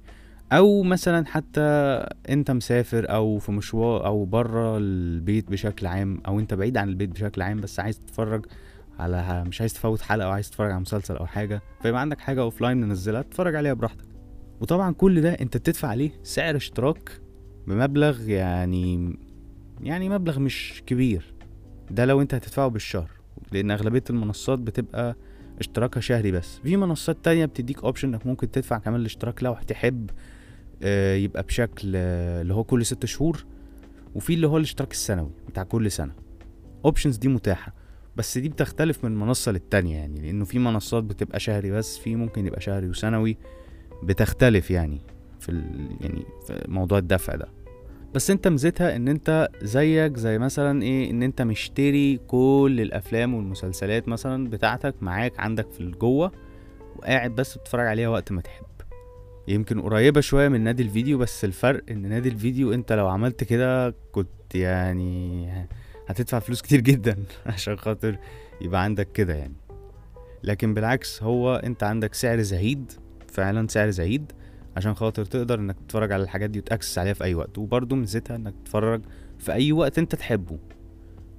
أو 0.53 0.83
مثلا 0.83 1.27
حتى 1.27 1.61
أنت 2.29 2.51
مسافر 2.51 3.11
أو 3.11 3.39
في 3.39 3.53
مشوار 3.53 4.07
أو 4.07 4.25
بره 4.25 4.79
البيت 4.79 5.51
بشكل 5.51 5.87
عام 5.87 6.21
أو 6.27 6.41
أنت 6.41 6.55
بعيد 6.55 6.77
عن 6.77 6.89
البيت 6.89 7.11
بشكل 7.11 7.43
عام 7.43 7.61
بس 7.61 7.81
عايز 7.81 7.99
تتفرج 7.99 8.47
على 8.99 9.45
مش 9.49 9.61
عايز 9.61 9.75
تفوت 9.75 10.01
حلقة 10.01 10.27
أو 10.27 10.31
عايز 10.33 10.51
تتفرج 10.51 10.71
على 10.71 10.81
مسلسل 10.81 11.17
أو 11.17 11.27
حاجة 11.27 11.63
فيبقى 11.83 12.01
عندك 12.01 12.21
حاجة 12.21 12.41
offline 12.41 12.81
منزلها 12.81 13.23
تتفرج 13.23 13.55
عليها 13.55 13.73
براحتك. 13.73 14.05
وطبعا 14.61 14.93
كل 14.93 15.21
ده 15.21 15.33
أنت 15.33 15.57
بتدفع 15.57 15.89
عليه 15.89 16.11
سعر 16.23 16.57
اشتراك 16.57 17.21
بمبلغ 17.67 18.29
يعني 18.29 19.17
يعني 19.81 20.09
مبلغ 20.09 20.39
مش 20.39 20.83
كبير. 20.87 21.35
ده 21.91 22.05
لو 22.05 22.21
أنت 22.21 22.35
هتدفعه 22.35 22.69
بالشهر 22.69 23.11
لأن 23.53 23.71
أغلبية 23.71 24.05
المنصات 24.11 24.59
بتبقى 24.59 25.17
اشتراكها 25.61 26.01
شهري 26.01 26.33
بس 26.33 26.59
في 26.59 26.77
منصات 26.77 27.17
تانية 27.23 27.47
بتديك 27.47 27.85
option 27.85 28.09
إنك 28.09 28.27
ممكن 28.27 28.51
تدفع 28.51 28.79
كمان 28.79 29.01
الاشتراك 29.01 29.43
لو 29.43 29.57
تحب 29.67 30.11
آه، 30.83 31.15
يبقى 31.15 31.43
بشكل 31.43 31.93
آه، 31.97 32.43
اللي 32.43 32.55
هو 32.55 32.65
كل 32.65 32.87
ست 32.87 33.07
شهور 33.07 33.45
وفي 34.15 34.35
اللي 34.35 34.47
هو 34.47 34.57
الاشتراك 34.57 34.93
السنوي 34.93 35.31
بتاع 35.49 35.63
كل 35.63 35.91
سنة 35.91 36.13
options 36.85 37.17
دي 37.17 37.29
متاحة 37.29 37.75
بس 38.17 38.39
دي 38.39 38.49
بتختلف 38.49 39.05
من 39.05 39.17
منصة 39.17 39.53
للتانية 39.53 39.97
يعني 39.97 40.21
لأنه 40.21 40.45
في 40.45 40.59
منصات 40.59 41.05
بتبقى 41.05 41.41
شهري 41.41 41.71
بس 41.71 41.99
في 41.99 42.17
ممكن 42.17 42.47
يبقى 42.47 42.61
شهري 42.61 42.89
وسنوي 42.89 43.37
بتختلف 44.03 44.71
يعني 44.71 45.01
في. 45.41 45.53
يعني 46.01 46.23
في 46.47 46.65
موضوع 46.69 46.99
الدفع 46.99 47.35
ده 47.35 47.49
بس 48.15 48.31
انت 48.31 48.49
ميزتها 48.49 48.97
ان 48.97 49.09
انت 49.09 49.49
زيك 49.63 50.17
زي 50.17 50.39
مثلا 50.39 50.83
إيه 50.83 51.11
ان 51.11 51.23
انت 51.23 51.43
مشتري 51.43 52.17
كل 52.17 52.79
الأفلام 52.83 53.35
والمسلسلات 53.35 54.09
مثلا 54.09 54.51
بتاعتك 54.51 54.95
معاك 55.01 55.41
عندك 55.41 55.71
في 55.71 55.81
الجوة 55.81 56.33
وقاعد 56.97 57.35
بس 57.35 57.59
بتتفرج 57.59 57.87
عليها 57.87 58.09
وقت 58.09 58.33
ما 58.33 58.41
تحب. 58.41 58.65
يمكن 59.49 59.81
قريبة 59.81 60.21
شوية 60.21 60.49
من 60.49 60.61
نادي 60.61 60.83
الفيديو 60.83 61.19
بس 61.19 61.45
الفرق 61.45 61.83
ان 61.91 62.09
نادي 62.09 62.29
الفيديو 62.29 62.73
انت 62.73 62.93
لو 62.93 63.09
عملت 63.09 63.45
كده 63.45 63.95
كنت 64.13 64.55
يعني 64.55 65.49
هتدفع 66.09 66.39
فلوس 66.39 66.63
كتير 66.63 66.81
جدا 66.81 67.17
عشان 67.47 67.77
خاطر 67.77 68.19
يبقى 68.61 68.85
عندك 68.85 69.13
كده 69.13 69.35
يعني. 69.35 69.55
لكن 70.43 70.75
بالعكس 70.75 71.23
هو 71.23 71.57
انت 71.57 71.83
عندك 71.83 72.15
سعر 72.15 72.41
زهيد 72.41 72.93
فعلا 73.29 73.69
سعر 73.69 73.91
زهيد 73.91 74.33
عشان 74.79 74.95
خاطر 74.95 75.25
تقدر 75.25 75.61
إنك 75.61 75.77
تتفرج 75.87 76.13
على 76.13 76.23
الحاجات 76.23 76.51
دي 76.51 76.59
وتأكسس 76.59 76.99
عليها 76.99 77.13
في 77.13 77.25
أي 77.25 77.35
وقت. 77.35 77.59
وبرضه 77.59 77.97
ميزتها 77.97 78.37
إنك 78.37 78.55
تتفرج 78.65 79.01
في 79.39 79.53
أي 79.53 79.73
وقت 79.73 79.99
أنت 79.99 80.15
تحبه. 80.15 80.59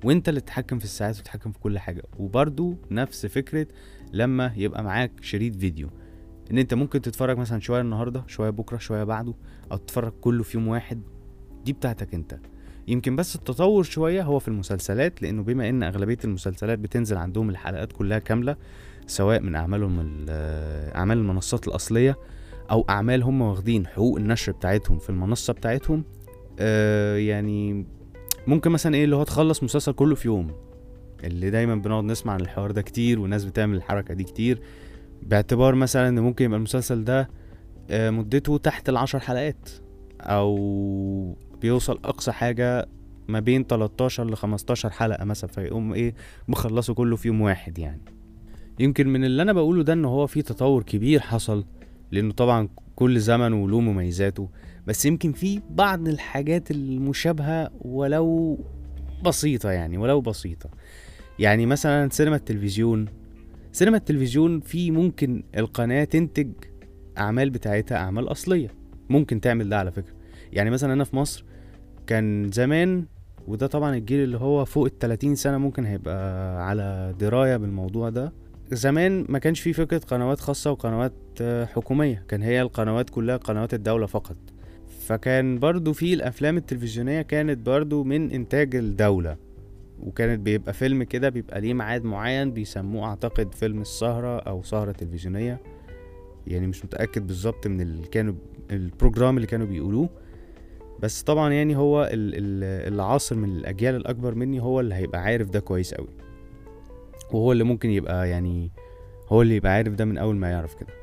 وأنت 0.03 0.29
اللي 0.29 0.41
تتحكم 0.41 0.79
في 0.79 0.85
الساعات 0.85 1.19
وتتحكم 1.19 1.51
في 1.51 1.59
كل 1.59 1.79
حاجة. 1.79 2.03
وبرضه 2.17 2.75
نفس 2.91 3.25
فكرة 3.25 3.67
لما 4.13 4.53
يبقى 4.57 4.83
معاك 4.83 5.11
شريط 5.21 5.55
فيديو. 5.55 5.89
إن 6.51 6.57
أنت 6.57 6.73
ممكن 6.73 7.01
تتفرج 7.01 7.37
مثلا 7.37 7.59
شوية 7.59 7.81
النهارده 7.81 8.23
شوية 8.27 8.49
بكرة 8.49 8.77
شوية 8.77 9.03
بعده 9.03 9.33
أو 9.71 9.77
تتفرج 9.77 10.11
كله 10.21 10.43
في 10.43 10.57
يوم 10.57 10.67
واحد. 10.67 11.01
دي 11.65 11.73
بتاعتك 11.73 12.13
أنت. 12.13 12.39
يمكن 12.87 13.15
بس 13.15 13.35
التطور 13.35 13.83
شوية 13.83 14.21
هو 14.23 14.39
في 14.39 14.47
المسلسلات 14.47 15.21
لأنه 15.21 15.43
بما 15.43 15.69
إن 15.69 15.83
أغلبية 15.83 16.17
المسلسلات 16.23 16.79
بتنزل 16.79 17.17
عندهم 17.17 17.49
الحلقات 17.49 17.91
كلها 17.91 18.19
كاملة 18.19 18.55
سواء 19.07 19.39
من 19.39 19.55
أعمالهم 19.55 19.99
ال- 19.99 20.95
أعمال 20.95 21.17
المنصات 21.17 21.67
الأصلية 21.67 22.17
أو 22.71 22.85
أعمال 22.89 23.23
هم 23.23 23.41
واخدين 23.41 23.87
حقوق 23.87 24.17
النشر 24.17 24.51
بتاعتهم 24.51 24.99
في 24.99 25.09
المنصة 25.09 25.53
بتاعتهم 25.53 26.03
آه 26.59 27.17
يعني 27.17 27.85
ممكن 28.47 28.71
مثلا 28.71 28.95
إيه 28.95 29.03
اللي 29.03 29.15
هو 29.15 29.23
تخلص 29.23 29.63
مسلسل 29.63 29.91
كله 29.93 30.15
في 30.15 30.27
يوم. 30.27 30.51
اللي 31.23 31.49
دايما 31.49 31.75
بنقعد 31.75 32.03
نسمع 32.03 32.33
عن 32.33 32.41
الحوار 32.41 32.71
ده 32.71 32.81
كتير 32.81 33.19
والناس 33.19 33.45
بتعمل 33.45 33.77
الحركة 33.77 34.13
دي 34.13 34.23
كتير 34.23 34.61
باعتبار 35.23 35.75
مثلا 35.75 36.07
إن 36.07 36.19
ممكن 36.19 36.45
يبقى 36.45 36.57
المسلسل 36.57 37.03
ده 37.03 37.29
آه، 37.89 38.09
مدته 38.09 38.57
تحت 38.57 38.89
العشر 38.89 39.19
حلقات 39.19 39.69
أو 40.21 41.35
بيوصل 41.61 41.99
أقصى 42.03 42.31
حاجة 42.31 42.87
ما 43.27 43.39
بين 43.39 43.63
13 43.63 44.25
ل 44.29 44.35
15 44.35 44.89
حلقة 44.89 45.25
مثلا 45.25 45.49
فيقوم 45.49 45.93
إيه 45.93 46.13
مخلصه 46.47 46.93
كله 46.93 47.15
في 47.15 47.27
يوم 47.27 47.41
واحد 47.41 47.79
يعني. 47.79 48.01
يمكن 48.79 49.07
من 49.07 49.25
اللي 49.25 49.41
أنا 49.41 49.53
بقوله 49.53 49.83
ده 49.83 49.93
إن 49.93 50.05
هو 50.05 50.27
في 50.27 50.41
تطور 50.41 50.83
كبير 50.83 51.19
حصل 51.19 51.65
لأنه 52.11 52.33
طبعا 52.33 52.69
كل 52.95 53.19
زمن 53.19 53.53
وله 53.53 53.79
مميزاته 53.79 54.49
بس 54.87 55.05
يمكن 55.05 55.31
في 55.31 55.61
بعض 55.69 56.07
الحاجات 56.07 56.71
المشابهة 56.71 57.71
ولو 57.81 58.59
بسيطة 59.25 59.71
يعني 59.71 59.97
ولو 59.97 60.21
بسيطة. 60.21 60.69
يعني 61.39 61.65
مثلا 61.65 62.09
سينما 62.09 62.35
التلفزيون. 62.35 63.05
سينما 63.71 63.97
التلفزيون 63.97 64.59
في 64.59 64.91
ممكن 64.91 65.43
القناة 65.57 66.03
تنتج 66.03 66.51
أعمال 67.17 67.49
بتاعتها 67.49 67.97
أعمال 67.97 68.31
أصلية. 68.31 68.69
ممكن 69.09 69.41
تعمل 69.41 69.69
ده 69.69 69.77
على 69.79 69.91
فكرة. 69.91 70.13
يعني 70.53 70.69
مثلا 70.69 70.93
هنا 70.93 71.03
في 71.03 71.15
مصر 71.15 71.45
كان 72.07 72.51
زمان 72.51 73.05
وده 73.47 73.67
طبعا 73.67 73.95
الجيل 73.95 74.23
اللي 74.23 74.37
هو 74.37 74.65
فوق 74.65 74.85
ال 74.85 74.99
30 74.99 75.35
سنة 75.35 75.57
ممكن 75.57 75.85
هيبقى 75.85 76.67
على 76.67 77.15
دراية 77.19 77.57
بالموضوع 77.57 78.09
ده. 78.09 78.33
زمان 78.71 79.25
ما 79.29 79.39
كانش 79.39 79.59
في 79.59 79.73
فكرة 79.73 79.97
قنوات 79.97 80.39
خاصة 80.39 80.71
وقنوات 80.71 81.13
آه، 81.41 81.65
حكومية. 81.65 82.23
كان 82.27 82.41
هي 82.43 82.61
القنوات 82.61 83.09
كلها 83.09 83.37
قنوات 83.37 83.73
الدولة 83.73 84.05
فقط. 84.05 84.37
فكان 84.99 85.59
برضو 85.59 85.93
في 85.93 86.13
الأفلام 86.13 86.57
التلفزيونية 86.57 87.21
كانت 87.21 87.65
برضو 87.65 88.03
من 88.03 88.31
إنتاج 88.31 88.75
الدولة. 88.75 89.37
وكانت 89.99 90.39
بيبقى 90.39 90.73
فيلم 90.73 91.03
كده 91.03 91.29
بيبقى 91.29 91.61
ليه 91.61 91.73
ميعاد 91.73 92.03
معين 92.03 92.51
بيسموه 92.51 93.05
أعتقد 93.07 93.53
فيلم 93.53 93.81
السهرة 93.81 94.39
أو 94.39 94.63
سهرة 94.63 94.91
تلفزيونية. 94.91 95.59
يعني 96.47 96.67
مش 96.67 96.85
متأكد 96.85 97.27
بالظبط 97.27 97.67
من 97.67 97.81
اللي 97.81 98.07
كانوا 98.07 98.33
البروجرام 98.71 99.35
اللي 99.37 99.47
كانوا 99.47 99.67
بيقولوه. 99.67 100.09
بس 100.99 101.21
طبعا 101.21 101.53
يعني 101.53 101.75
هو 101.77 102.03
ال- 102.03 102.09
ال- 102.35 102.93
العاصر 102.93 103.35
من 103.35 103.49
الأجيال 103.49 103.95
الأكبر 103.95 104.35
مني 104.35 104.61
هو 104.61 104.79
اللي 104.79 104.95
هيبقى 104.95 105.21
عارف 105.21 105.49
ده 105.49 105.59
كويس 105.59 105.93
قوي 105.93 106.07
وهو 107.31 107.51
اللي 107.51 107.63
ممكن 107.63 107.89
يبقى 107.89 108.29
يعني 108.29 108.71
هو 109.27 109.41
اللي 109.41 109.55
يبقى 109.55 109.71
عارف 109.71 109.93
ده 109.93 110.05
من 110.05 110.17
أول 110.17 110.35
ما 110.35 110.49
يعرف 110.49 110.75
كده. 110.75 110.93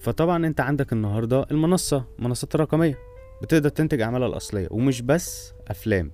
فطبعا 0.00 0.46
أنت 0.46 0.60
عندك 0.60 0.92
النهارده 0.92 1.46
المنصة 1.50 2.04
المنصات 2.18 2.54
الرقمية 2.54 2.98
بتقدر 3.42 3.68
تنتج 3.68 4.00
أعمالها 4.00 4.28
الأصلية 4.28 4.68
ومش 4.70 5.02
بس 5.02 5.52
أفلام 5.68 6.10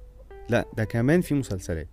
لا 0.50 0.66
ده 0.76 0.84
كمان 0.84 1.20
في 1.20 1.34
مسلسلات. 1.34 1.88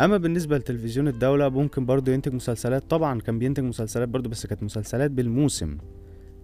أما 0.00 0.16
بالنسبة 0.16 0.58
لتلفزيون 0.58 1.08
الدولة 1.08 1.48
ممكن 1.48 1.86
برضو 1.86 2.10
ينتج 2.10 2.32
مسلسلات 2.34 2.90
طبعا 2.90 3.20
كان 3.20 3.38
بينتج 3.38 3.62
مسلسلات 3.62 4.08
برضو 4.08 4.28
بس 4.28 4.46
كانت 4.46 4.62
مسلسلات 4.62 5.10
بالموسم 5.10 5.78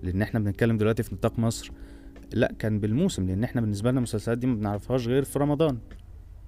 لأن 0.03 0.23
إحنا 0.23 0.41
بنتكلم 0.41 0.77
دلوقتي 0.77 1.03
في 1.03 1.15
نطاق 1.15 1.39
مصر. 1.39 1.71
لا 2.33 2.53
كان 2.59 2.81
بالموسم 2.81 3.27
لأن 3.27 3.45
إحنا 3.45 3.61
بالنسبة 3.61 3.91
لنا 3.91 3.99
المسلسلات 3.99 4.39
دي 4.39 4.47
ما 4.47 4.55
بنعرفهاش 4.55 5.09
غير 5.09 5.25
في 5.25 5.39
رمضان. 5.39 5.79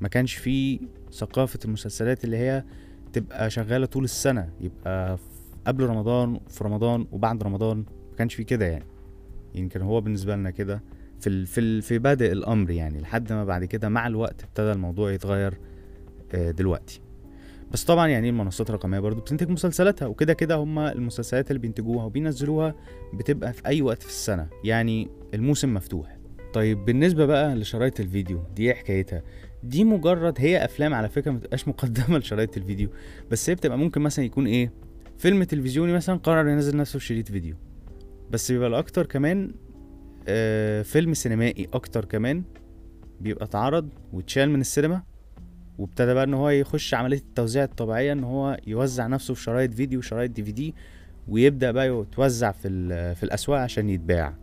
ما 0.00 0.08
كانش 0.08 0.34
في 0.34 0.80
ثقافة 1.12 1.58
المسلسلات 1.64 2.24
اللي 2.24 2.36
هي 2.36 2.64
تبقى 3.12 3.50
شغالة 3.50 3.86
طول 3.86 4.04
السنة 4.04 4.48
يبقى 4.60 5.18
قبل 5.66 5.84
رمضان 5.86 6.40
في 6.48 6.64
رمضان 6.64 7.06
وبعد 7.12 7.42
رمضان 7.42 7.76
ما 8.10 8.16
كانش 8.18 8.34
في 8.34 8.44
كده 8.44 8.66
يعني. 8.66 8.84
يمكن 9.54 9.82
هو 9.82 10.00
بالنسبة 10.00 10.36
لنا 10.36 10.50
كده 10.50 10.82
في 11.20 11.46
في 11.46 11.80
في 11.80 11.98
بادئ 11.98 12.32
الأمر 12.32 12.70
يعني 12.70 13.00
لحد 13.00 13.32
ما 13.32 13.44
بعد 13.44 13.64
كده 13.64 13.88
مع 13.88 14.06
الوقت 14.06 14.42
ابتدى 14.44 14.72
الموضوع 14.72 15.12
يتغير 15.12 15.58
آه، 16.34 16.50
دلوقتي. 16.50 17.00
بس 17.72 17.84
طبعا 17.84 18.08
يعني 18.08 18.28
المنصات 18.28 18.70
الرقمية 18.70 18.98
برضو 18.98 19.20
بتنتج 19.20 19.50
مسلسلاتها 19.50 20.06
وكده 20.06 20.32
كده 20.32 20.54
هما 20.56 20.92
المسلسلات 20.92 21.50
اللي 21.50 21.58
بينتجوها 21.60 22.04
وبينزلوها 22.04 22.74
بتبقى 23.14 23.52
في 23.52 23.66
أي 23.66 23.82
وقت 23.82 24.02
في 24.02 24.08
السنة 24.08 24.48
يعني 24.64 25.08
الموسم 25.34 25.74
مفتوح. 25.74 26.18
طيب 26.52 26.84
بالنسبة 26.84 27.26
بقى 27.26 27.54
لشرايط 27.54 28.00
الفيديو 28.00 28.42
دي 28.56 28.68
إيه 28.68 28.74
حكايتها. 28.74 29.22
دي 29.62 29.84
مجرد 29.84 30.34
هي 30.38 30.64
أفلام 30.64 30.94
على 30.94 31.08
فكرة 31.08 31.30
ما 31.30 31.38
تبقاش 31.38 31.68
مقدمة 31.68 32.18
لشرايط 32.18 32.56
الفيديو 32.56 32.90
بس 33.30 33.50
هي 33.50 33.54
بتبقى 33.54 33.78
ممكن 33.78 34.00
مثلا 34.00 34.24
يكون 34.24 34.46
إيه 34.46 34.72
فيلم 35.18 35.44
تلفزيوني 35.44 35.92
مثلا 35.92 36.16
قرر 36.16 36.48
ينزل 36.48 36.76
نفسه 36.76 36.98
في 36.98 37.04
شريط 37.04 37.28
فيديو 37.28 37.56
بس 38.30 38.52
بيبقى 38.52 38.68
الأكتر 38.68 39.06
كمان 39.06 39.54
آه 40.28 40.82
فيلم 40.82 41.14
سينمائي 41.14 41.68
أكتر 41.72 42.04
كمان 42.04 42.42
بيبقى 43.20 43.44
اتعرض 43.44 43.88
واتشال 44.12 44.50
من 44.50 44.60
السينما 44.60 45.02
وابتدى 45.78 46.14
بقى 46.14 46.24
إن 46.24 46.34
هو 46.34 46.48
يخش 46.50 46.94
عملية 46.94 47.18
التوزيع 47.18 47.64
الطبيعية 47.64 48.12
إن 48.12 48.24
هو 48.24 48.60
يوزع 48.66 49.06
نفسه 49.06 49.34
في 49.34 49.42
شرايط 49.42 49.74
فيديو 49.74 49.98
وشرايط 49.98 50.30
دي 50.30 50.42
في 50.44 50.52
دي 50.52 50.74
ويبدأ 51.28 51.70
بقى 51.70 51.88
يتوزع 51.88 52.52
في 52.52 52.68
في 53.14 53.22
الأسواق 53.22 53.60
عشان 53.60 53.90
يتباع. 53.90 54.34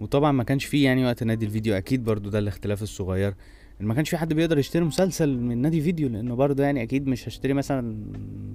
وطبعا 0.00 0.32
ما 0.32 0.44
كانش 0.44 0.64
فيه 0.64 0.84
يعني 0.84 1.04
وقت 1.04 1.22
نادي 1.22 1.46
الفيديو 1.46 1.76
أكيد 1.76 2.04
برضو 2.04 2.30
ده 2.30 2.38
الاختلاف 2.38 2.82
الصغير. 2.82 3.34
ما 3.80 3.94
كانش 3.94 4.10
في 4.10 4.16
حد 4.16 4.32
بيقدر 4.34 4.58
يشتري 4.58 4.84
مسلسل 4.84 5.38
من 5.38 5.58
نادي 5.62 5.80
فيديو 5.80 6.08
لأنه 6.08 6.34
برضو 6.34 6.62
يعني 6.62 6.82
أكيد 6.82 7.06
مش 7.06 7.28
هشتري 7.28 7.52
مثلا 7.52 8.12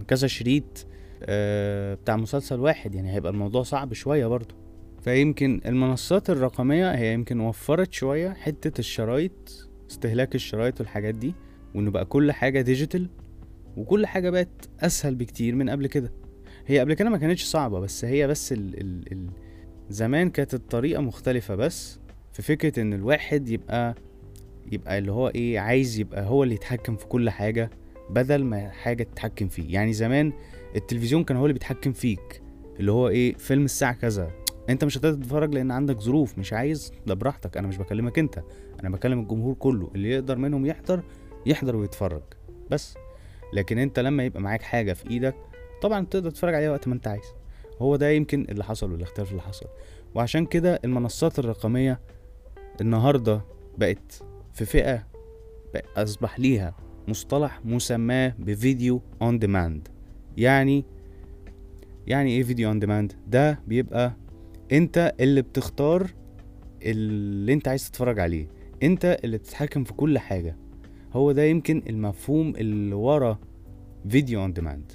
كذا 0.08 0.28
شريط 0.28 0.88
آه، 1.24 1.94
بتاع 1.94 2.16
مسلسل 2.18 2.60
واحد. 2.60 2.96
يعني 2.96 3.14
هيبقى 3.14 3.32
الموضوع 3.32 3.64
صعب 3.64 3.94
شوية 3.94 4.28
برضو 4.28 4.56
فيمكن 5.02 5.62
المنصات 5.66 6.30
الرقمية 6.30 6.96
هي 6.96 7.14
يمكن 7.14 7.40
وفرت 7.40 7.94
شوية 7.94 8.30
حتة 8.30 8.80
الشرايط 8.80 9.70
استهلاك 9.92 10.36
الشرايط 10.36 10.80
والحاجات 10.80 11.16
دي 11.16 11.34
وانه 11.76 11.92
بقى 11.92 12.06
كل 12.06 12.32
حاجة 12.32 12.62
ديجيتال 12.62 13.10
وكل 13.78 14.06
حاجة 14.06 14.30
بقت 14.30 14.70
أسهل 14.80 15.16
بكتير 15.16 15.56
من 15.56 15.70
قبل 15.70 15.88
كده. 15.88 16.12
هي 16.68 16.80
قبل 16.80 16.94
كده 16.94 17.10
ما 17.10 17.18
كانتش 17.18 17.44
صعبة 17.44 17.80
بس 17.80 18.06
هي 18.06 18.28
بس 18.28 18.54
ال 18.54 18.82
ال 18.82 19.12
ال 19.12 19.30
زمان 19.90 20.30
كانت 20.30 20.54
الطريقة 20.54 21.02
مختلفة 21.02 21.56
بس 21.56 22.00
في 22.34 22.42
فكرة 22.42 22.82
إن 22.82 22.94
الواحد 22.94 23.50
يبقى 23.50 23.96
يبقى 24.72 24.98
اللي 24.98 25.12
هو 25.12 25.28
إيه 25.28 25.60
عايز 25.60 26.00
يبقى 26.00 26.26
هو 26.26 26.44
اللي 26.44 26.56
يتحكم 26.56 26.96
في 26.96 27.06
كل 27.06 27.30
حاجة 27.30 27.70
بدل 28.10 28.44
ما 28.44 28.70
حاجة 28.70 29.04
تتحكم 29.04 29.48
فيه. 29.48 29.74
يعني 29.74 29.94
زمان 29.94 30.34
التلفزيون 30.76 31.24
كان 31.24 31.38
هو 31.38 31.46
اللي 31.46 31.54
بيتحكم 31.54 31.92
فيك 31.94 32.42
اللي 32.80 32.92
هو 32.92 33.08
إيه 33.10 33.34
فيلم 33.34 33.66
الساعة 33.66 33.94
كذا. 33.94 34.32
أنت 34.70 34.84
مش 34.84 34.98
هتقدر 34.98 35.24
تتفرج 35.24 35.54
لأن 35.56 35.72
عندك 35.72 36.00
ظروف 36.00 36.38
مش 36.38 36.54
عايز؟ 36.54 36.94
ده 37.08 37.14
براحتك 37.14 37.58
أنا 37.58 37.68
مش 37.68 37.78
بكلمك 37.78 38.20
أنت 38.20 38.44
أنا 38.80 38.90
بكلم 38.90 39.20
الجمهور 39.20 39.54
كله 39.54 39.92
اللي 39.96 40.10
يقدر 40.10 40.38
منهم 40.38 40.66
يحضر 40.66 41.04
يحضر 41.46 41.76
ويتفرج. 41.76 42.22
بس 42.70 42.96
لكن 43.54 43.78
أنت 43.78 44.00
لما 44.00 44.24
يبقى 44.24 44.42
معاك 44.42 44.62
حاجة 44.62 44.94
في 44.94 45.10
إيدك 45.10 45.36
طبعا 45.82 46.06
تقدر 46.06 46.30
تتفرج 46.30 46.54
عليها 46.56 46.72
وقت 46.72 46.88
ما 46.88 46.94
أنت 46.94 47.08
عايز. 47.08 47.34
هو 47.82 47.96
ده 47.96 48.10
يمكن 48.10 48.46
اللي 48.50 48.64
حصل 48.64 48.92
والاختلاف 48.92 49.32
اللي 49.32 49.42
حصل. 49.42 49.66
وعشان 50.16 50.46
كده 50.46 50.80
المنصات 50.86 51.40
الرقمية 51.40 52.00
النهارده 52.82 53.42
بقت 53.78 54.22
في 54.60 54.66
فئة 54.66 55.08
بقى 55.74 56.04
أصبح 56.04 56.40
ليها 56.40 56.76
مصطلح 57.08 57.62
مسماه 57.66 58.36
ب 58.40 58.50
video 58.50 59.02
on 59.22 59.40
demand 59.40 59.88
يعني 60.38 60.86
يعني 62.08 62.32
إيه 62.32 62.44
video 62.44 62.70
on 62.70 62.80
demand 62.80 63.14
ده 63.28 63.60
بيبقى 63.68 64.14
أنت 64.72 65.16
اللي 65.20 65.42
بتختار 65.42 66.12
اللي 66.82 67.54
أنت 67.54 67.68
عايز 67.68 67.92
تتفرج 67.92 68.20
عليه. 68.20 68.48
أنت 68.84 69.20
اللي 69.24 69.38
بتتحكم 69.38 69.84
في 69.84 69.94
كل 69.94 70.20
حاجة. 70.20 70.56
هو 71.14 71.32
ده 71.32 71.44
يمكن 71.44 71.84
المفهوم 71.90 72.56
اللي 72.56 72.96
ورا 72.96 73.40
video 74.10 74.42
on 74.42 74.54
demand 74.54 74.92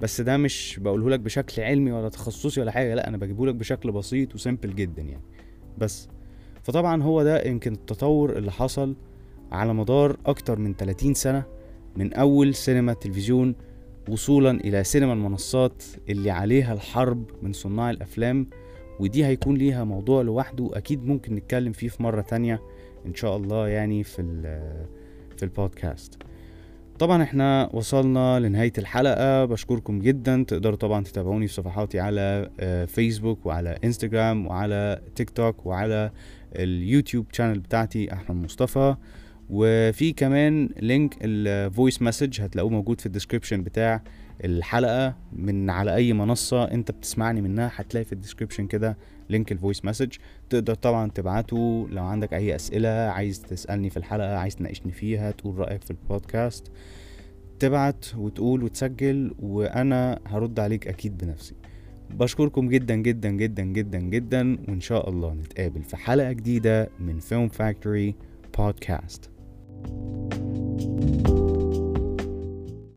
بس 0.00 0.20
ده 0.20 0.36
مش 0.36 0.78
بقوله 0.82 1.10
لك 1.10 1.20
بشكل 1.20 1.62
علمي 1.62 1.92
ولا 1.92 2.08
تخصصي 2.08 2.60
ولا 2.60 2.70
حاجة 2.70 2.94
لا 2.94 3.08
أنا 3.08 3.16
بجيبه 3.16 3.46
لك 3.46 3.54
بشكل 3.54 3.92
بسيط 3.92 4.34
و 4.34 4.40
simple 4.40 4.74
جدا 4.74 5.02
يعني. 5.02 5.24
بس 5.78 6.08
فطبعا 6.66 7.02
هو 7.02 7.22
ده 7.22 7.42
يمكن 7.42 7.72
التطور 7.72 8.36
اللي 8.38 8.52
حصل 8.52 8.96
على 9.52 9.74
مدار 9.74 10.16
أكتر 10.26 10.58
من 10.58 10.74
30 10.74 11.14
سنة 11.14 11.44
من 11.96 12.12
أول 12.12 12.54
سينما 12.54 12.92
تلفزيون 12.92 13.54
وصولا 14.08 14.50
إلى 14.50 14.84
سينما 14.84 15.12
المنصات 15.12 15.82
اللي 16.08 16.30
عليها 16.30 16.72
الحرب 16.72 17.24
من 17.42 17.52
صناع 17.52 17.90
الأفلام 17.90 18.46
ودي 19.00 19.26
هيكون 19.26 19.56
ليها 19.56 19.84
موضوع 19.84 20.22
لوحده 20.22 20.70
أكيد 20.72 21.06
ممكن 21.06 21.34
نتكلم 21.34 21.72
فيه 21.72 21.88
في 21.88 22.02
مرة 22.02 22.20
تانية 22.20 22.62
إن 23.06 23.14
شاء 23.14 23.36
الله 23.36 23.68
يعني 23.68 24.04
في 24.04 24.22
في 25.36 25.42
البودكاست. 25.42 26.18
طبعا 26.98 27.22
إحنا 27.22 27.70
وصلنا 27.72 28.40
لنهاية 28.40 28.72
الحلقة. 28.78 29.44
بشكركم 29.44 29.98
جدا. 29.98 30.44
تقدروا 30.48 30.76
طبعا 30.76 31.04
تتابعوني 31.04 31.46
في 31.48 31.54
صفحاتي 31.54 32.00
على 32.00 32.50
آه، 32.60 32.84
فيسبوك 32.84 33.46
وعلى 33.46 33.78
انستجرام 33.84 34.46
وعلى 34.46 35.00
تيك 35.16 35.30
توك 35.30 35.66
وعلى 35.66 36.10
ال 36.56 36.65
YouTube 36.65 37.26
channel 37.32 37.58
بتاعتي 37.58 38.12
أحمد 38.12 38.36
مصطفى. 38.44 38.96
وفي 39.50 40.12
كمان 40.12 40.68
link 40.82 41.16
ال 41.22 41.35
voice 41.35 42.02
message 42.02 42.40
هتلاقوه 42.40 42.70
موجود 42.70 43.00
في 43.00 43.06
ال 43.06 43.11
description 43.11 43.62
بتاع 43.62 44.02
الحلقة 44.44 45.16
من 45.32 45.70
على 45.70 45.94
أي 45.94 46.12
منصة 46.12 46.64
أنت 46.64 46.90
بتسمعني 46.90 47.40
منها 47.42 47.70
هتلاقي 47.74 48.04
في 48.04 48.12
ال 48.12 48.16
description 48.16 48.66
كده 48.66 48.96
link 49.30 49.52
ال 49.52 49.57
voice 49.57 49.84
message 49.84 50.12
تقدر 50.50 50.74
طبعا 50.74 51.10
تبعته 51.10 51.88
لو 51.90 52.04
عندك 52.04 52.34
أي 52.34 52.54
أسئلة 52.54 52.88
عايز 52.88 53.40
تسألني 53.40 53.90
في 53.90 53.96
الحلقة 53.96 54.36
عايز 54.36 54.56
تناقشني 54.56 54.92
فيها 54.92 55.30
تقول 55.30 55.58
رأيك 55.58 55.84
في 55.84 55.90
البودكاست 55.90 56.70
تبعت 57.58 58.04
وتقول 58.16 58.62
وتسجل 58.64 59.34
وأنا 59.38 60.18
هرد 60.26 60.60
عليك 60.60 60.88
أكيد 60.88 61.18
بنفسي. 61.18 61.54
بشكركم 62.10 62.68
جدا 62.68 62.94
جدا 62.94 63.30
جدا 63.30 63.62
جدا 63.62 63.98
جدا 63.98 64.58
وإن 64.68 64.80
شاء 64.80 65.10
الله 65.10 65.34
نتقابل 65.34 65.82
في 65.82 65.96
حلقة 65.96 66.32
جديدة 66.32 66.90
من 67.00 67.18
Film 67.18 67.48
Factory 67.48 68.14
Podcast 68.58 69.30
Thank 69.84 71.28
you. 71.28 71.45